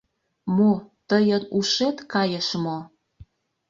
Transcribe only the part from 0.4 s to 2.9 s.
Мо, тыйын ушет кайыш мо?